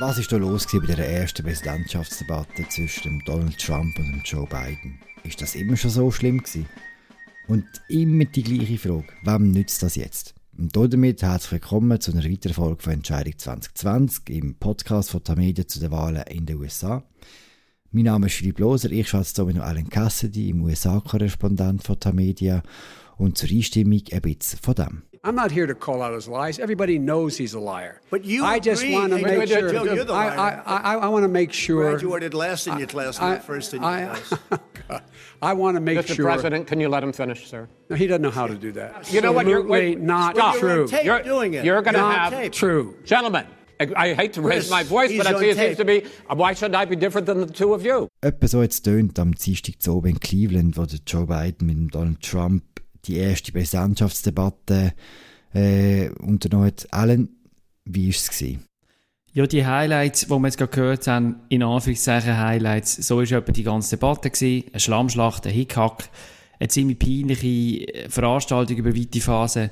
[0.00, 5.00] Was ist da los bei der ersten Präsidentschaftsdebatte zwischen Donald Trump und Joe Biden?
[5.24, 6.68] Ist das immer schon so schlimm gewesen?
[7.48, 10.36] Und immer die gleiche Frage, wem nützt das jetzt?
[10.56, 15.66] Und damit herzlich willkommen zu einer weiteren Folge von Entscheidung 2020 im Podcast von Tamedia
[15.66, 17.02] zu den Wahlen in den USA.
[17.90, 22.62] Mein Name ist Philipp Loser, ich schätze hier mit Alan Cassidy, im USA-Korrespondent von Tamedia
[23.16, 25.02] und zur Einstimmung ein bisschen von dem.
[25.24, 26.58] I'm not here to call out his lies.
[26.58, 28.00] Everybody knows he's a liar.
[28.10, 29.94] But you I just agree, want to make you're- sure.
[29.94, 30.62] you're the I, liar.
[30.64, 31.90] I, I, I want to make sure.
[31.90, 34.34] Graduated last in your class, I, not first in your I, class.
[35.42, 36.14] I want to make Mr.
[36.16, 36.24] sure.
[36.24, 37.68] President, can you let him finish, sir?
[37.90, 39.12] No, he doesn't know how to do that.
[39.12, 39.46] You know what?
[39.46, 40.54] You're Absolutely wait, not stop.
[40.54, 40.82] You're true.
[40.82, 41.64] on tape You're, doing it.
[41.64, 42.52] you're going to Not have tape.
[42.52, 42.96] true.
[43.04, 43.46] gentlemen.
[43.80, 46.04] I, I hate to raise my voice, but I see it seems to be.
[46.28, 48.08] Why should I be different than the two of you?
[48.22, 52.20] Etwa so jetzt tönt am Dienstag zu oben in Cleveland, wo Joe Biden mit Donald
[52.20, 52.64] Trump
[53.04, 54.92] die erste Präsidentschaftsdebatte
[55.54, 56.86] äh, unternommen hat.
[56.90, 57.28] Alan,
[57.84, 58.58] wie war es?
[59.32, 63.52] Ja, die Highlights, die wir jetzt gerade gehört haben, in Anführungszeichen Highlights, so war etwa
[63.52, 64.30] die ganze Debatte.
[64.30, 64.64] Gewesen.
[64.72, 66.08] Eine Schlammschlacht, ein Hickhack,
[66.58, 69.70] eine ziemlich peinliche äh, Veranstaltung über weite Phasen.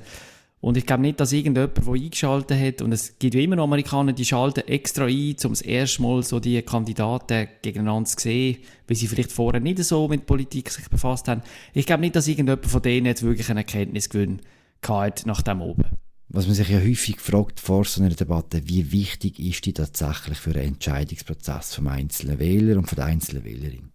[0.66, 3.62] Und ich glaube nicht, dass irgendjemand, der eingeschaltet hat, und es gibt ja immer noch
[3.62, 8.56] Amerikaner, die schalten extra ein, um das erste Mal so die Kandidaten gegeneinander zu sehen,
[8.88, 11.42] weil sie vielleicht vorher nicht so mit Politik sich befasst haben.
[11.72, 14.42] Ich glaube nicht, dass irgendjemand von denen jetzt wirklich einen Erkenntnisgewinn
[14.80, 15.84] gehabt nach dem oben.
[16.30, 20.38] Was man sich ja häufig fragt vor so einer Debatte, wie wichtig ist die tatsächlich
[20.38, 23.92] für den Entscheidungsprozess vom einzelnen Wähler und von der einzelnen Wählerin?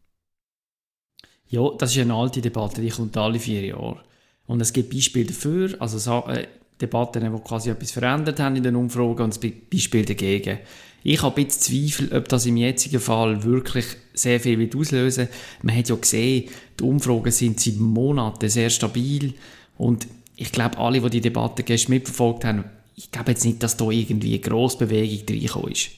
[1.50, 4.02] Ja, das ist eine alte Debatte, die kommt alle vier Jahre.
[4.45, 6.47] Und es gibt Beispiele dafür, also so, äh,
[6.81, 10.59] Debatten, die quasi etwas verändert haben in den Umfragen und es gibt Beispiele dagegen.
[11.03, 15.29] Ich habe bisschen Zweifel, ob das im jetzigen Fall wirklich sehr viel wird auslösen
[15.63, 19.33] Man hat ja gesehen, die Umfragen sind seit Monaten sehr stabil
[19.77, 23.77] und ich glaube, alle, die die Debatte gestern mitverfolgt haben, ich glaube jetzt nicht, dass
[23.77, 25.91] da irgendwie eine grosse Bewegung reingekommen ist.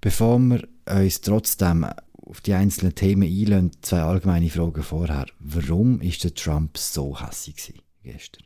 [0.00, 1.86] Bevor wir uns trotzdem
[2.26, 5.26] auf die einzelnen Themen einlösen, zwei allgemeine Fragen vorher.
[5.38, 8.44] Warum der Trump so hässlich gestern?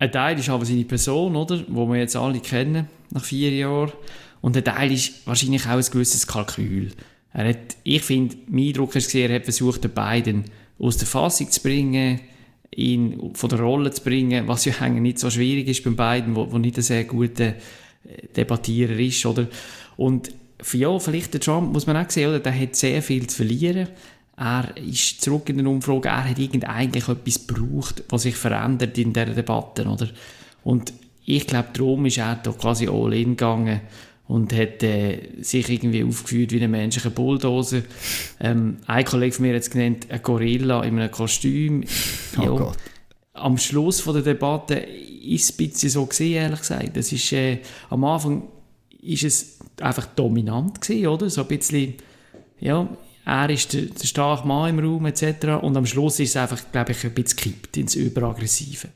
[0.00, 1.62] Ein Teil ist aber seine Person, oder?
[1.68, 3.92] Wo wir jetzt alle kennen, nach vier Jahren.
[4.40, 6.90] Und ein Teil ist wahrscheinlich auch ein gewisses Kalkül.
[7.34, 10.44] Er hat, ich finde, mein Eindruck ist er hat versucht, den beiden
[10.78, 12.18] aus der Fassung zu bringen,
[12.74, 16.34] ihn von der Rolle zu bringen, was ja eigentlich nicht so schwierig ist bei beiden,
[16.34, 17.54] wo, wo nicht ein sehr guter äh,
[18.34, 19.48] Debattierer ist, oder?
[19.98, 20.32] Und
[20.72, 22.40] ja, vielleicht der Trump, muss man auch sehen, oder?
[22.40, 23.88] Der hat sehr viel zu verlieren.
[24.40, 28.96] Er ist zurück in den Umfragen, er hat irgend eigentlich etwas gebraucht, was sich verändert
[28.96, 30.08] in dieser Debatte, oder?
[30.64, 30.94] Und
[31.26, 33.82] ich glaube, darum ist er da quasi all in gegangen
[34.28, 37.82] und hat äh, sich irgendwie aufgeführt wie ein menschlicher Bulldozer.
[38.40, 41.84] Ähm, ein Kollege von mir hat es genannt, ein Gorilla in einem Kostüm.
[42.38, 42.78] Oh Gott.
[43.34, 46.96] Am Schluss von der Debatte ist es ein bisschen so gesehen, ehrlich gesagt.
[46.96, 47.58] Das ist, äh,
[47.90, 48.44] am Anfang
[49.02, 51.28] ist es einfach dominant gewesen, oder?
[51.28, 51.94] So ein bisschen,
[52.58, 52.88] ja,
[53.30, 55.62] er ist der, der starke Mann im Raum etc.
[55.62, 58.88] Und am Schluss ist es einfach, glaube ich, ein bisschen gekippt ins Überaggressive.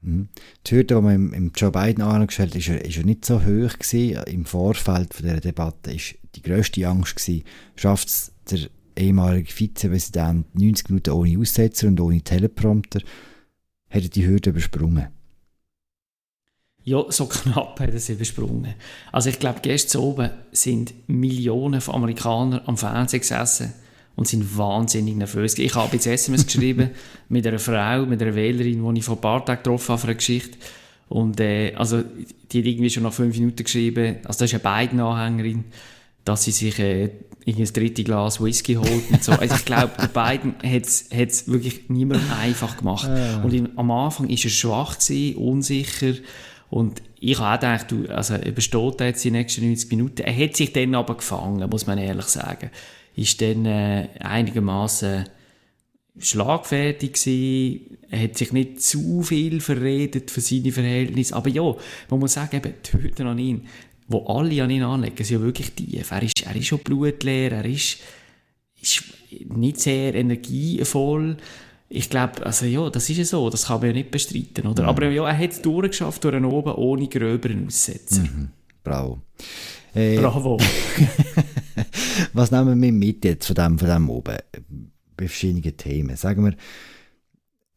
[0.00, 0.28] Mhm.
[0.66, 3.24] Die Hürde, die man im, im Joe Biden angestellt hat, ist, ja- ist ja nicht
[3.24, 4.22] so hoch gewesen.
[4.26, 7.44] Im Vorfeld von dieser Debatte ist die grösste Angst gewesen,
[7.76, 8.60] schafft es der
[8.96, 13.00] ehemalige Vizepräsident 90 Minuten ohne Aussetzer und ohne Teleprompter,
[13.90, 15.08] hat er die Hürde übersprungen.
[16.84, 18.74] Ja, so knapp hat er sie übersprungen.
[19.12, 23.74] Also ich glaube, gestern oben sind Millionen von Amerikanern am Fernsehen gesessen
[24.16, 25.58] und sind wahnsinnig nervös.
[25.58, 26.90] Ich habe jetzt SMS geschrieben
[27.28, 30.06] mit einer Frau, mit einer Wählerin, die ich vor ein paar Tagen getroffen habe für
[30.08, 30.58] eine Geschichte.
[31.08, 32.02] Und äh, also,
[32.50, 35.64] die hat irgendwie schon nach fünf Minuten geschrieben, also das ist eine beiden Anhängerin,
[36.24, 37.10] dass sie sich äh,
[37.46, 39.32] ein dritte Glas Whisky holt und so.
[39.32, 43.10] Also ich glaube, der beiden hat es wirklich niemandem einfach gemacht.
[43.42, 46.14] Und in, am Anfang ist er schwach gewesen, unsicher
[46.70, 50.22] und ich habe auch gedacht, du, also übersteht er jetzt die nächsten 90 Minuten.
[50.22, 52.70] Er hat sich dann aber gefangen, muss man ehrlich sagen.
[53.14, 55.26] Ist dann äh, einigermaßen
[56.18, 57.98] schlagfertig gewesen.
[58.10, 61.34] Er hat sich nicht zu viel verredet für seine Verhältnisse.
[61.34, 61.74] Aber ja,
[62.10, 63.66] man muss sagen, eben, die Hürden an ihn,
[64.08, 66.10] wo alle an ihn anlegen, sind ja wirklich tief.
[66.10, 67.98] Er ist, er ist schon blutleer, er ist,
[68.80, 69.04] ist
[69.48, 71.36] nicht sehr energievoll.
[71.88, 74.84] Ich glaube, also ja, das ist ja so, das kann man ja nicht bestreiten, oder?
[74.84, 78.24] Aber ja, er hat es durchgeschafft durch oben ohne gröberen Aussetzer.
[78.82, 79.20] Bravo.
[79.94, 80.58] Äh, Bravo.
[82.32, 84.36] was nehmen wir mit jetzt von dem, von dem oben?
[85.16, 86.16] Bei verschiedenen Themen.
[86.16, 86.54] Sagen wir,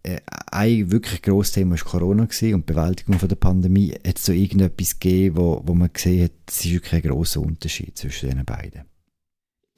[0.04, 0.22] äh,
[0.52, 3.92] ein wirklich grosses Thema war Corona gewesen und die Bewältigung von der Pandemie.
[3.92, 7.42] Hat es so irgendetwas gegeben, wo, wo man gesehen hat, es ist wirklich ein grosser
[7.42, 8.84] Unterschied zwischen den beiden?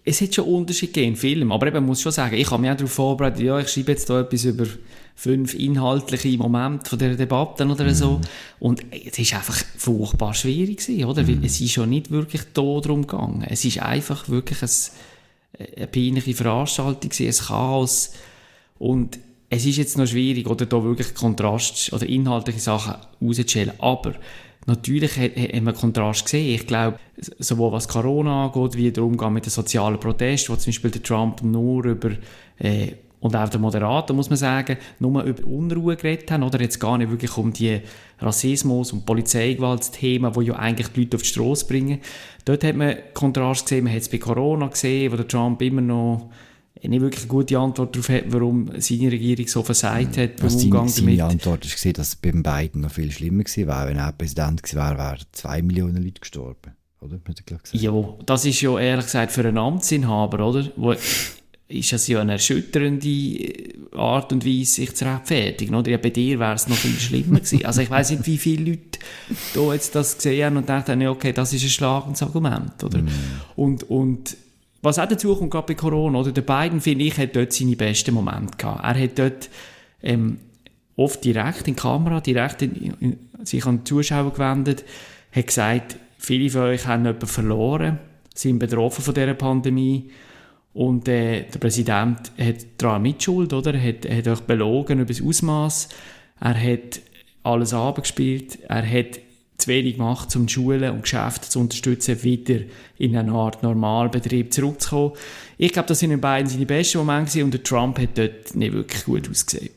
[0.07, 2.71] Es hat schon Unterschied gegeben in Filmen, aber eben, muss schon sagen, ich habe mich
[2.71, 4.65] auch darauf vorbereitet, ja, ich schreibe jetzt da etwas über
[5.15, 8.21] fünf inhaltliche Momente von der Debatte oder so.
[8.59, 11.27] Und es ist einfach furchtbar schwierig gewesen, oder?
[11.27, 13.45] Weil es ist schon nicht wirklich da darum gegangen.
[13.49, 14.69] Es ist einfach wirklich ein,
[15.75, 18.13] eine peinliche Veranstaltung gewesen, ein Chaos.
[18.79, 19.19] Und
[19.49, 23.73] es ist jetzt noch schwierig, oder da wirklich Kontrast oder inhaltliche Sachen rauszustellen.
[23.79, 24.13] Aber
[24.67, 26.53] natürlich hat, hat man Kontrast gesehen.
[26.53, 26.99] Ich glaube,
[27.39, 31.01] sowohl was Corona angeht, wie der Umgang mit den sozialen Protesten, wo zum Beispiel der
[31.01, 32.11] Trump nur über
[32.59, 36.79] äh, und auch der Moderator, muss man sagen, nur über Unruhe geredet haben, oder jetzt
[36.79, 37.81] gar nicht wirklich um die
[38.19, 41.99] Rassismus- und Polizeigewaltsthemen, die ja eigentlich die Leute auf die Straße bringen.
[42.45, 45.81] Dort hat man Kontrast gesehen, man hat es bei Corona gesehen, wo der Trump immer
[45.81, 46.29] noch
[46.87, 50.87] nicht wirklich eine gute Antwort darauf hat, warum seine Regierung so versagt hat beim Umgang
[50.87, 51.33] seine, seine damit.
[51.33, 53.87] Antwort war, dass es beim beiden noch viel schlimmer gewesen wäre.
[53.87, 56.75] Wenn er Präsident gewesen wäre, wären zwei Millionen Leute gestorben.
[57.01, 57.15] Oder?
[57.15, 57.81] Hat er glaub gesagt.
[57.81, 57.93] Ja,
[58.25, 60.69] das ist ja ehrlich gesagt für einen Amtsinhaber, oder?
[60.75, 60.95] Wo,
[61.69, 65.91] ist das ja eine erschütternde äh, Art und Weise, sich zu rechtfertigen, oder?
[65.91, 67.65] Ja, bei dir wäre es noch viel schlimmer gewesen.
[67.65, 68.99] Also ich weiß nicht, wie viele Leute
[69.53, 73.03] da jetzt das gesehen haben und dachten, okay, das ist ein schlagendes Argument, oder?
[73.55, 74.37] Und, und
[74.87, 76.31] was auch dazu kommt, gerade bei Corona, oder?
[76.31, 78.83] Der Biden, finde ich, hat dort seine besten Momente gehabt.
[78.83, 79.49] Er hat dort
[80.01, 80.39] ähm,
[80.95, 84.85] oft direkt in die Kamera, direkt in, in, sich an die Zuschauer gewendet,
[85.31, 87.99] hat gesagt, viele von euch haben jemanden verloren,
[88.33, 90.09] sind betroffen von dieser Pandemie
[90.73, 93.73] und äh, der Präsident hat daran Mitschuld, oder?
[93.73, 95.89] Er hat, hat euch belogen über das Ausmaß.
[96.39, 97.01] Er hat
[97.43, 98.59] alles abgespielt.
[98.69, 99.19] Er hat
[99.67, 102.61] zu wenig gemacht, um Schulen und Geschäfte zu unterstützen, wieder
[102.97, 105.13] in eine Art Normalbetrieb zurückzukommen.
[105.57, 108.73] Ich glaube, das sind in beiden seine besten Momente und der Trump hat dort nicht
[108.73, 109.69] wirklich gut ausgesehen.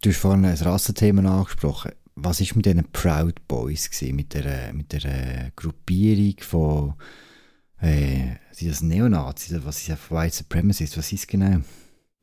[0.00, 1.92] Du hast vorhin ein Rassenthema angesprochen.
[2.14, 6.94] Was war mit diesen Proud Boys, gewesen, mit der, mit der Gruppierung von
[7.80, 10.96] äh, sind das Neonazis oder was ist White Supremacists?
[10.96, 11.60] Was ist genau?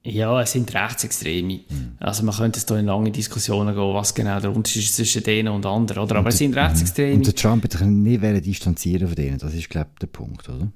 [0.05, 1.61] Ja, es sind Rechtsextreme.
[1.99, 5.23] Also man könnte es da in lange Diskussionen gehen, was genau der Unterschied ist zwischen
[5.23, 6.17] denen und anderen, oder?
[6.17, 7.15] Aber es sind Rechtsextreme.
[7.15, 9.39] Und der Trump hat sich nicht distanzieren von denen.
[9.39, 10.71] Das ist, glaube ich, der Punkt, oder?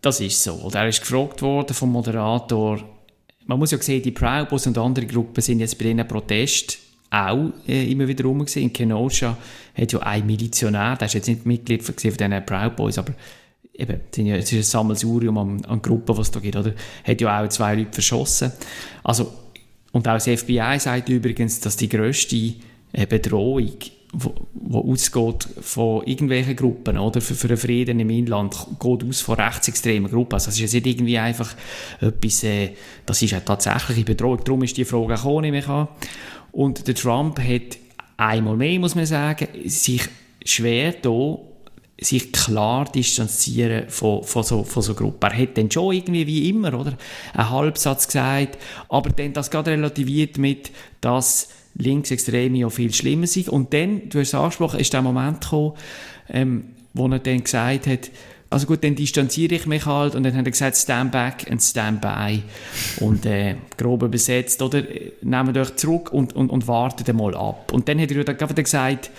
[0.00, 0.54] Das ist so.
[0.54, 2.78] Und er ist gefragt worden vom Moderator,
[3.46, 6.78] man muss ja sehen, die Proud Boys und andere Gruppen sind jetzt bei diesen Protesten
[7.10, 8.62] auch äh, immer wieder rum gewesen.
[8.62, 9.36] In Kenosha
[9.74, 13.14] hat ja ein Milizionär, der ist jetzt nicht Mitglied von von diesen Proud Boys, aber
[13.74, 16.72] eben, es sind ja- es ist ein Sammelsurium an, an Gruppen, was da gibt, oder?
[17.04, 18.52] Hat ja auch zwei Leute verschossen.
[19.02, 19.32] Also,
[19.92, 22.54] und auch das FBI sagt übrigens, dass die grösste
[22.92, 23.70] äh, Bedrohung,
[24.12, 27.20] wo ausgeht von irgendwelchen Gruppen, oder?
[27.22, 30.34] Für, für den Frieden im Inland, geht aus von rechtsextremen Gruppen.
[30.34, 31.54] Also, das ist jetzt nicht irgendwie einfach
[32.00, 32.70] etwas, äh,
[33.06, 34.40] das ist eine tatsächliche Bedrohung.
[34.44, 35.88] Darum ist die Frage auch ich an.
[36.52, 37.78] Und der Trump hat
[38.18, 40.02] einmal mehr, muss man sagen, sich
[40.44, 41.38] schwer da
[42.04, 45.30] sich klar distanzieren von, von, so, von so Gruppen.
[45.30, 46.94] Er hat dann schon irgendwie wie immer, oder?
[47.34, 48.58] Einen Halbsatz gesagt,
[48.88, 50.70] aber dann das gerade relativiert mit,
[51.00, 53.48] dass Linksextreme ja viel schlimmer sind.
[53.48, 55.72] Und dann, du hast es angesprochen, ist der Moment gekommen,
[56.28, 58.10] ähm, wo er dann gesagt hat,
[58.52, 61.62] also gut, dann distanziere ich mich halt und dann hat er gesagt, stand back and
[61.62, 62.42] stand by
[63.00, 67.72] und äh, grob übersetzt, oder äh, nehmt euch zurück und, und, und wartet mal ab.
[67.72, 69.10] Und dann hat er dann gesagt,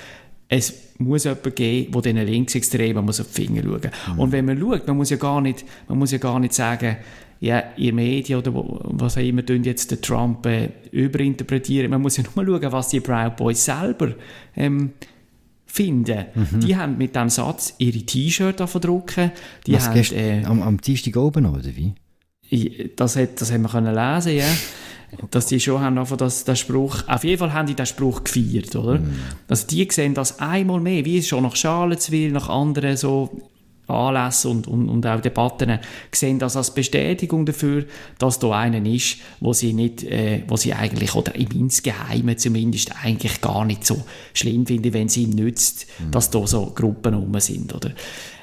[0.47, 4.17] es muss jemanden geben, der diesen Linksextremen muss auf die Finger schauen muss.
[4.17, 6.97] Und wenn man schaut, man muss ja gar nicht, man muss ja gar nicht sagen,
[7.39, 11.91] ja, ihr Medien oder was auch immer tun jetzt den Trump äh, überinterpretieren.
[11.91, 14.13] Man muss ja nur schauen, was die Proud Boys selber
[14.55, 14.93] ähm,
[15.65, 16.25] finden.
[16.61, 19.31] Die haben mit diesem Satz ihre T-Shirt drucken.
[19.67, 21.93] Die Was haben, äh, am, am Dienstag oben, oder wie?
[22.95, 24.45] das, hat, das haben wir können lesen, ja.
[25.31, 28.23] Dass die schon haben, einfach das, das Spruch, auf jeden Fall haben die den Spruch
[28.23, 28.99] gefeiert, oder?
[29.47, 33.29] Also die sehen das einmal mehr, wie es schon nach Charlottesville, nach anderen so
[33.87, 35.79] Anlässen und, und, und auch Debatten,
[36.11, 37.85] sehen das als Bestätigung dafür,
[38.17, 42.93] dass da einer ist, wo sie nicht, äh, wo sie eigentlich, oder im Insgeheimen zumindest,
[43.03, 47.39] eigentlich gar nicht so schlimm finden, wenn sie ihm nützt, dass da so Gruppen rum
[47.39, 47.91] sind, oder?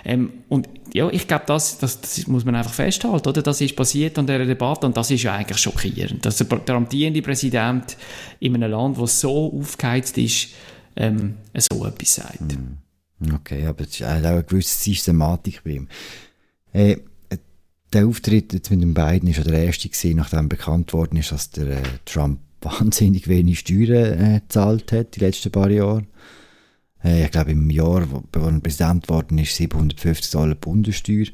[0.05, 3.43] Ähm, und ja, ich glaube, das, das, das muss man einfach festhalten, oder?
[3.43, 6.25] Das ist passiert an dieser Debatte und das ist ja eigentlich schockierend.
[6.25, 7.97] Dass der, der amtierende Präsident
[8.41, 10.49] in einem Land, das so aufgeheizt ist,
[10.97, 12.57] ähm, so etwas sagt.
[13.35, 15.89] Okay, aber es ist auch eine gewisse Systematik bei ihm.
[16.73, 16.97] Äh,
[17.93, 21.33] der Auftritt jetzt mit den beiden ist ja der erste gewesen, nachdem bekannt worden ist,
[21.33, 26.05] dass der äh, Trump wahnsinnig wenig Steuern äh, gezahlt hat die letzten paar Jahre.
[27.03, 31.27] Äh, ich glaube im Jahr, wo, wo er Präsident geworden ist, 750 Dollar Bundessteuer.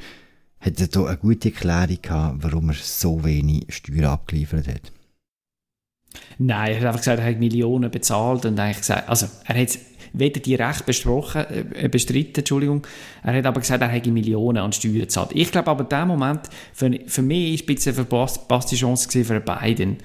[0.61, 4.93] Hat er da eine gute Erklärung gehabt, warum er so wenig Steuern abgeliefert hat?
[6.39, 9.79] Nein, er hat einfach gesagt, er hat Millionen bezahlt und eigentlich gesagt, also er hat
[10.13, 11.45] weder direkt besprochen,
[11.75, 12.87] äh, bestritten, Entschuldigung.
[13.23, 15.31] Er hat aber gesagt, er hätte Millionen an Steuern gezahlt.
[15.35, 19.25] Ich glaube aber in dem Moment, für, für mich ist ein bisschen eine verpasste Chance
[19.25, 19.99] für Biden.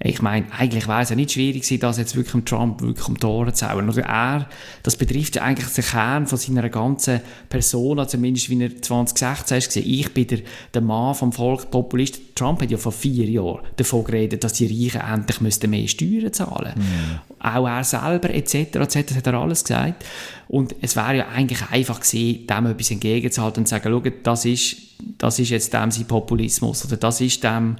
[0.00, 3.08] Ich meine, eigentlich wäre es ja nicht schwierig gewesen, das jetzt wirklich dem Trump wirklich
[3.08, 3.88] um die Ohren zu hauen.
[3.88, 4.48] Oder er,
[4.82, 9.90] das betrifft ja eigentlich den Kern von seiner ganzen Persona, zumindest wie er 2016 war.
[9.90, 10.38] Ich bin der,
[10.74, 12.20] der Mann vom Volk, Populist.
[12.34, 16.32] Trump hat ja vor vier Jahren davon geredet, dass die Reichen endlich müssten mehr Steuern
[16.32, 16.80] zahlen müssten.
[16.80, 17.18] Mhm.
[17.38, 20.04] Auch er selber, etc., etc., das hat er alles gesagt.
[20.48, 24.44] Und es wäre ja eigentlich einfach gewesen, dem etwas entgegenzuhalten und zu sagen, schau, das
[24.44, 24.76] ist,
[25.18, 27.76] das ist jetzt dem sein Populismus, oder das ist dem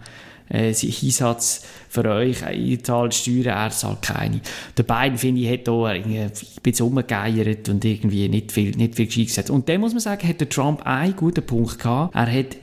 [0.48, 4.40] äh, Einsatz für euch, ihr zahlt Steuern, er zahlt keine.
[4.76, 6.30] Der beiden, finde ich, hat da ein
[6.62, 9.50] bisschen umgegeiert und irgendwie nicht viel, nicht viel gescheit gesetzt.
[9.50, 12.14] Und dann muss man sagen, hat der Trump einen guten Punkt gehabt.
[12.14, 12.56] Er hat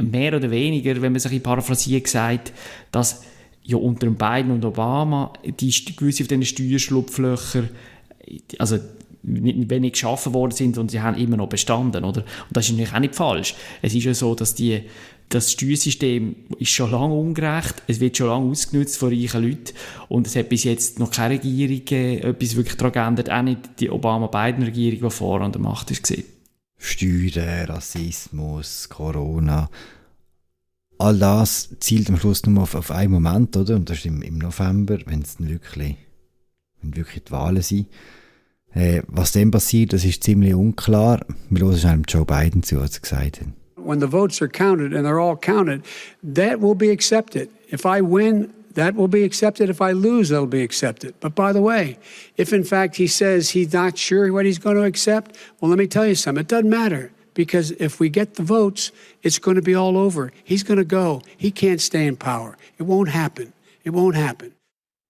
[0.00, 2.52] mehr oder weniger, wenn man sich paraphrasiert, gesagt,
[2.90, 3.22] dass
[3.62, 7.64] ja unter den Biden und Obama die gewisse auf diesen Steuerschlupflöcher,
[8.58, 8.78] also
[9.22, 12.20] wenig geschaffen worden sind und sie haben immer noch bestanden, oder?
[12.20, 13.54] Und das ist natürlich auch nicht falsch.
[13.80, 14.82] Es ist ja so, dass die
[15.28, 19.74] das Steuersystem ist schon lange ungerecht, es wird schon lange ausgenutzt von reichen Leuten
[20.08, 23.80] und es hat bis jetzt noch keine Regierung äh, etwas wirklich daran geändert, auch nicht
[23.80, 26.12] die Obama-Biden-Regierung, die vor an der Macht ist.
[26.76, 29.70] Steuern, Rassismus, Corona,
[30.98, 33.76] all das zielt am Schluss nur auf, auf einen Moment, oder?
[33.76, 35.96] Und das ist im, im November, wenn es wirklich,
[36.80, 37.88] wenn wirklich die Wahlen sind.
[38.72, 41.24] Äh, was dann passiert, das ist ziemlich unklar.
[41.48, 43.63] Wir hören einem Joe Biden zu, was er gesagt hat.
[43.84, 45.84] When the votes are counted and they're all counted,
[46.22, 47.50] that will be accepted.
[47.68, 49.70] If I win, that will be accepted.
[49.70, 51.14] If I lose, that'll be accepted.
[51.20, 51.98] But by the way,
[52.36, 55.78] if in fact he says he's not sure what he's going to accept, well, let
[55.78, 56.42] me tell you something.
[56.42, 60.32] It doesn't matter because if we get the votes, it's going to be all over.
[60.44, 61.22] He's going to go.
[61.36, 62.56] He can't stay in power.
[62.78, 63.52] It won't happen.
[63.84, 64.52] It won't happen.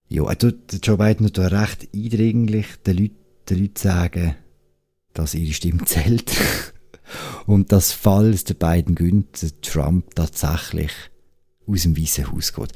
[0.09, 0.37] Ja, er
[0.83, 3.17] Joe Biden tut recht eindringlich den Leuten,
[3.49, 4.37] den Leuten sagen,
[5.15, 6.31] dass ihre Stimme zählt.
[7.47, 10.93] Und dass, falls der beiden Günther Trump tatsächlich
[11.67, 12.73] aus dem Weißen Haus geht.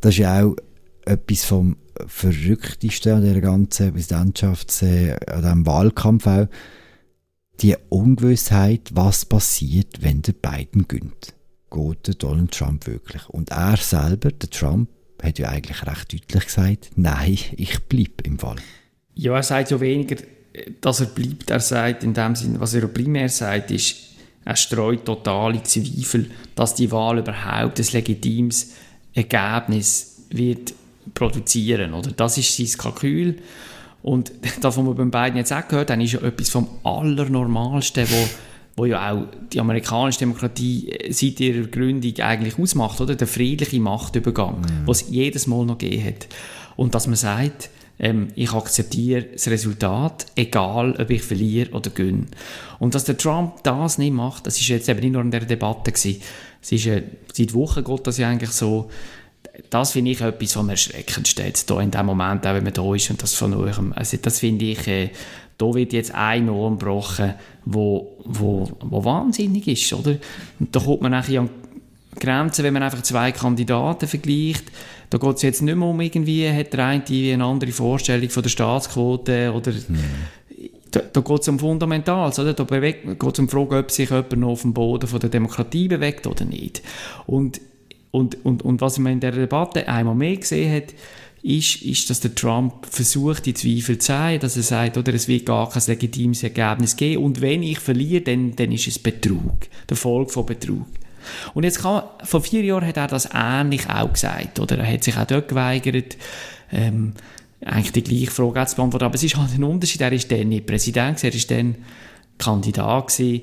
[0.00, 0.56] Das ist ja auch
[1.04, 1.76] etwas vom
[2.06, 6.46] Verrücktesten an dieser ganzen Präsidentschafts-, äh, an diesem Wahlkampf auch.
[7.60, 11.34] Die Ungewissheit, was passiert, wenn der Biden gönnt.
[11.70, 13.26] Geht der Donald Trump wirklich?
[13.30, 14.90] Und er selber, der Trump,
[15.22, 18.56] hat ja eigentlich recht deutlich gesagt, nein, ich bleibe im Fall.
[19.14, 20.16] Ja, er sagt ja weniger,
[20.80, 23.96] dass er bleibt, er sagt in dem Sinne, was er primär sagt, ist,
[24.44, 28.74] er streut totale Zweifel, dass die Wahl überhaupt ein legitimes
[29.12, 30.72] Ergebnis wird
[31.14, 32.12] produzieren, oder?
[32.12, 33.38] Das ist sein Kalkül.
[34.02, 38.06] Und das, was wir beim beiden jetzt auch gehört haben, ist ja etwas vom Allernormalsten,
[38.08, 38.28] wo,
[38.76, 43.16] wo ja auch die amerikanische Demokratie äh, seit ihrer Gründung eigentlich ausmacht, oder?
[43.16, 44.86] Der friedliche Machtübergang, mhm.
[44.86, 46.28] was es jedes Mal noch gegeben hat.
[46.76, 52.26] Und dass man sagt, ähm, ich akzeptiere das Resultat, egal ob ich verliere oder gewinne.
[52.78, 55.44] Und dass der Trump das nicht macht, das ist jetzt eben nicht nur in der
[55.44, 56.20] Debatte gewesen.
[56.62, 58.90] Es ist, äh, seit Wochen geht das ja eigentlich so,
[59.70, 62.74] das finde ich etwas, was mir erschreckend steht, da in dem Moment, auch wenn man
[62.74, 65.10] da ist und das von eurem, also das finde ich, äh,
[65.58, 67.34] da wird jetzt ein Norm gebrochen,
[67.64, 70.16] wo, wo, wo wahnsinnig ist, oder?
[70.60, 71.50] Und da kommt man nachher an
[72.18, 74.64] Grenzen, wenn man einfach zwei Kandidaten vergleicht,
[75.10, 78.42] da geht es jetzt nicht mehr um irgendwie, hat der eine eine andere Vorstellung von
[78.42, 79.98] der Staatsquote oder mhm.
[80.90, 82.54] da, da geht es um Fundamentales, oder?
[82.54, 85.30] Da geht es um die Frage, ob sich jemand noch auf dem Boden von der
[85.30, 86.82] Demokratie bewegt oder nicht.
[87.26, 87.60] Und,
[88.10, 90.94] und, und, und was man in der Debatte einmal mehr gesehen hat,
[91.42, 95.28] ist, ist, dass der Trump versucht, die Zweifel zu sein, dass er sagt, oder es
[95.28, 99.54] wird gar kein legitimes Ergebnis geben und wenn ich verliere, dann, dann ist es Betrug,
[99.88, 100.86] der Folge von Betrug.
[101.54, 104.78] Und jetzt kann, vor vier Jahren hat er das ähnlich auch gesagt, oder?
[104.78, 106.16] Er hat sich auch dort geweigert,
[106.72, 107.12] ähm,
[107.64, 109.06] eigentlich die gleiche Frage zu beantworten.
[109.06, 110.00] Aber es ist halt ein Unterschied.
[110.00, 111.76] Er ist dann nicht Präsident, er ist dann
[112.38, 113.42] Kandidat gewesen.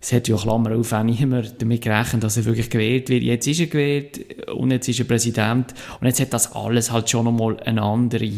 [0.00, 3.22] Es hat ja Klammer auf auch niemand damit gerechnet, dass er wirklich gewählt wird.
[3.24, 5.74] Jetzt ist er gewählt und jetzt ist er Präsident.
[6.00, 8.30] Und jetzt hat das alles halt schon nochmal eine andere,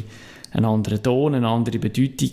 [0.52, 2.30] einen anderen Ton, eine andere Bedeutung.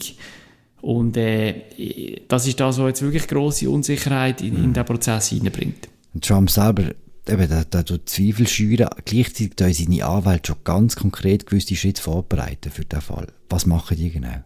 [0.82, 5.90] Und äh, das ist das, was jetzt wirklich grosse Unsicherheit in, in den Prozess hineinbringt.
[6.22, 6.92] Trump selber,
[7.28, 8.90] eben, der, der tut Zweifel schüren.
[9.06, 13.28] Gleichzeitig tun seine Anwälte schon ganz konkret gewisse Schritte vorbereiten für den Fall.
[13.50, 14.44] Was machen die genau?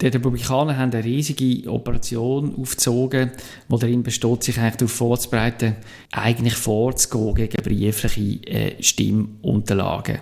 [0.00, 3.32] Die Republikaner haben eine riesige Operation aufgezogen,
[3.68, 5.74] die darin besteht, sich eigentlich darauf vorzubereiten,
[6.12, 10.20] eigentlich vorzugehen gegen briefliche äh, Stimmunterlagen.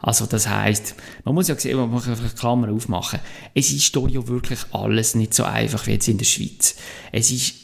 [0.00, 3.18] Also das heißt, man muss ja sehen, man muss einfach Klammer aufmachen.
[3.54, 6.76] Es ist hier ja wirklich alles nicht so einfach wie jetzt in der Schweiz.
[7.10, 7.54] Es ist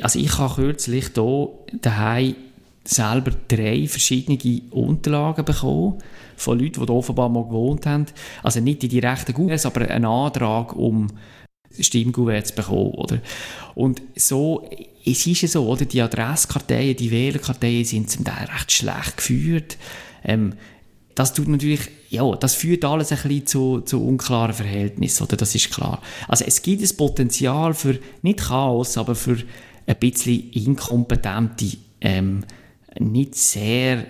[0.00, 1.48] also ich habe kürzlich hier
[1.80, 2.36] daheim
[2.84, 4.38] selber drei verschiedene
[4.70, 5.98] Unterlagen bekommen
[6.36, 8.06] von Leuten, die offenbar mal gewohnt haben.
[8.42, 11.08] Also nicht die direkten Gouverneurs, aber einen Antrag, um
[11.78, 12.92] Stimmgouverne zu bekommen.
[12.94, 13.20] Oder?
[13.74, 14.68] Und so,
[15.04, 15.84] es ist ja so, oder?
[15.84, 19.76] die Adresskarteien, die Wählerkarteien sind zum Teil recht schlecht geführt.
[20.24, 20.54] Ähm,
[21.14, 25.36] das tut natürlich, ja, das führt alles ein bisschen zu, zu unklaren Verhältnissen, oder?
[25.36, 26.00] Das ist klar.
[26.26, 29.38] Also es gibt ein Potenzial für, nicht Chaos, aber für
[29.86, 32.44] ein bisschen inkompetente, ähm,
[32.98, 34.06] nicht sehr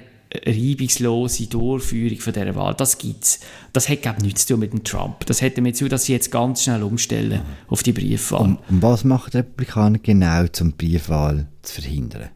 [0.46, 2.74] reibungslose Durchführung von dieser Wahl.
[2.74, 3.40] Das gibt es.
[3.72, 5.26] Das hat, glaube ich, nichts zu tun mit dem Trump.
[5.26, 7.72] Das hätte damit zu dass sie jetzt ganz schnell umstellen mhm.
[7.72, 8.42] auf die Briefwahl.
[8.42, 12.30] Und, und was machen die Republikaner genau, um die Briefwahl zu verhindern?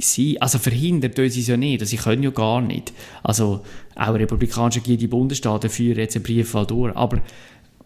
[0.00, 2.92] Sie, also verhindern tun sie es ja nicht, sie können ja gar nicht.
[3.24, 3.64] Also
[3.96, 7.20] auch republikanische die Bundesstaaten führen jetzt eine Briefwahl durch, aber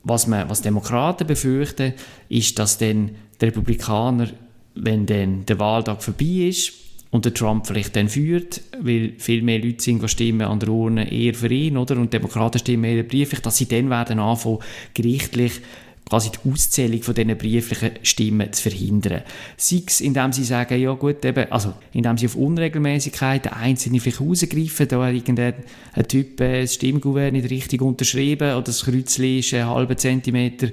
[0.05, 1.95] was, man, was Demokraten befürchten,
[2.29, 4.29] ist, dass dann die Republikaner,
[4.75, 6.73] wenn dann der Wahltag vorbei ist,
[7.13, 11.13] und der Trump vielleicht dann führt, weil viel mehr Leute sind stimmen an der Urne
[11.13, 11.99] eher für ihn, oder?
[11.99, 14.61] Und Demokraten stimmen eher brieflich, dass sie dann werden anfangen,
[14.95, 15.61] gerichtlich
[16.13, 19.23] quasi die Auszählung von diesen brieflichen Stimmen zu verhindern.
[19.57, 24.21] Sei es, indem sie sagen, ja gut, eben, also indem sie auf Unregelmäßigkeiten einzelne vielleicht
[24.21, 25.55] rausgreifen, da hat irgendein
[25.95, 30.67] ein Typ äh, das Stimmgouverne nicht richtig unterschrieben oder das Kreuzchen ist einen halben Zentimeter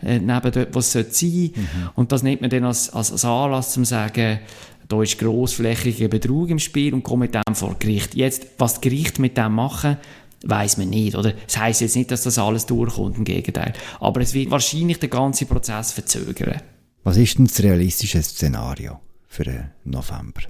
[0.00, 1.50] äh, neben dort, was es sein.
[1.56, 1.90] Mhm.
[1.96, 4.38] Und das nimmt man dann als, als, als Anlass, um zu sagen,
[4.86, 8.14] da ist grossflächiger Betrug im Spiel und kommt mit dem vor Gericht.
[8.14, 9.96] Jetzt, was die Gerichte mit dem machen,
[10.44, 11.32] weiß man nicht, oder?
[11.32, 13.72] Das heisst jetzt nicht, dass das alles durchkommt, im Gegenteil.
[14.00, 16.60] Aber es wird wahrscheinlich den ganzen Prozess verzögern.
[17.02, 20.42] Was ist denn das realistische Szenario für den November?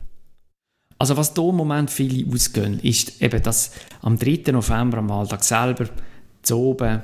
[0.99, 3.73] Also was hier im Moment viele ausgehen, ist eben, dass
[4.03, 4.53] am 3.
[4.53, 5.89] November, am Wahltag selber,
[6.43, 7.03] zu oben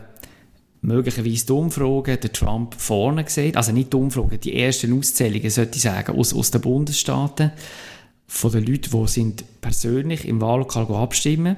[0.83, 5.77] möglicherweise die Umfragen der Trump vorne sieht, also nicht die Umfragen, die ersten Auszählungen, sollte
[5.77, 7.53] ich sagen, aus, aus den Bundesstaaten,
[8.27, 11.57] von den Leuten, die sind persönlich im Wahllokal abstimmen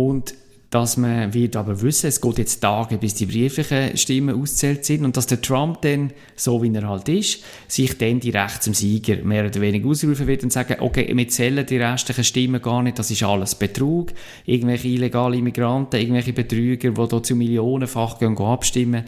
[0.00, 0.34] und
[0.70, 5.04] dass man wird aber wissen, es geht jetzt Tage, bis die brieflichen Stimmen auszählt sind
[5.04, 9.16] und dass der Trump dann, so wie er halt ist, sich dann direkt zum Sieger
[9.16, 13.00] mehr oder weniger ausrufen wird und sagen, okay, wir zählen die restlichen Stimmen gar nicht,
[13.00, 14.12] das ist alles Betrug,
[14.46, 19.04] irgendwelche illegale Immigranten, irgendwelche Betrüger, die hier zu millionenfach gehen, gehen abstimmen.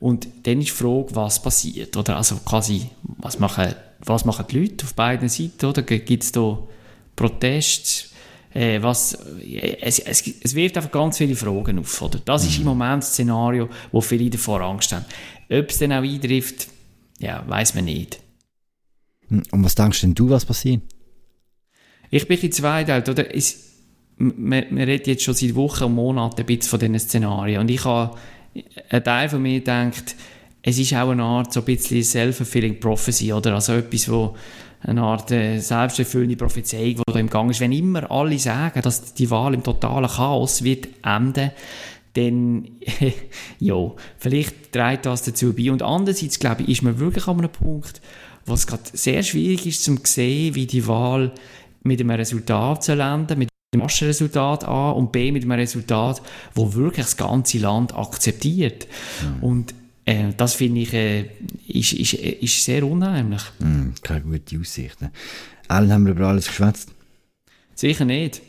[0.00, 2.16] Und dann ist die Frage, was passiert, oder?
[2.16, 5.82] Also quasi, was machen, was machen die Leute auf beiden Seiten, oder?
[5.82, 6.58] Gibt es da
[7.14, 8.15] Proteste,
[8.54, 12.02] äh, was, äh, es, es, es wirft einfach ganz viele Fragen auf.
[12.02, 12.20] Oder?
[12.24, 12.48] Das mhm.
[12.48, 12.68] ist im mhm.
[12.68, 15.04] Moment das Szenario, wo viele davor Angst haben.
[15.50, 16.68] Ob es dann auch eintrifft,
[17.18, 18.20] ja, weiß man nicht.
[19.28, 20.82] Hm, und was denkst denn du, was passiert?
[22.10, 23.34] Ich bin in zweiteilt, oder?
[23.34, 23.64] Es,
[24.16, 27.60] man, man redet jetzt schon seit Wochen und Monaten ein bisschen von diesen Szenarien.
[27.60, 28.16] Und ich habe,
[28.90, 30.16] ein Teil von mir denkt,
[30.62, 33.54] es ist auch eine Art so ein bisschen self-fulfilling prophecy, oder?
[33.54, 34.34] Also etwas, wo
[34.86, 37.60] eine Art äh, selbsterfüllende Prophezeiung, die da im Gang ist.
[37.60, 41.50] Wenn immer alle sagen, dass die Wahl im totalen Chaos wird enden,
[42.14, 42.68] dann,
[43.58, 45.70] ja, vielleicht trägt das dazu bei.
[45.70, 48.00] Und andererseits, glaube ich, ist man wirklich an einem Punkt,
[48.46, 51.32] wo es gerade sehr schwierig ist, zu sehen, wie die Wahl
[51.82, 56.22] mit einem Resultat zu landen, mit dem Massenresultat A und B mit einem Resultat,
[56.54, 58.86] wo wirklich das ganze Land akzeptiert.
[59.22, 59.42] Mhm.
[59.42, 59.74] Und
[60.06, 61.28] äh, das finde ich äh,
[61.68, 63.42] ist, ist, ist sehr unheimlich.
[63.58, 65.10] Mm, keine gute Aussichten.
[65.68, 66.90] Allen haben wir über alles geschwätzt.
[67.74, 68.40] Sicher nicht.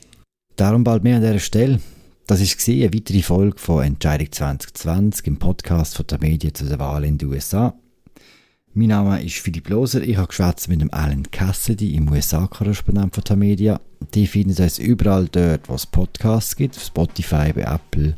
[0.55, 1.81] Darum bald mehr an dieser Stelle.
[2.27, 6.79] Das war eine weitere Folge von Entscheidung 2020 im Podcast von der Medien zu der
[6.79, 7.73] Wahl in den USA.
[8.73, 10.03] Mein Name ist Philipp Loser.
[10.03, 13.81] Ich habe geschwätzt mit dem Alan Cassidy, im USA-Korrespondent von der Media.
[14.13, 18.15] Die finden uns überall dort, wo es Podcasts gibt, Spotify, bei Apple.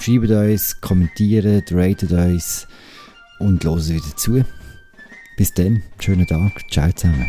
[0.00, 2.66] Schreibt uns, kommentiert, ratet uns
[3.38, 4.42] und hören wieder zu.
[5.36, 7.26] Bis dann, schönen Tag, ciao zusammen.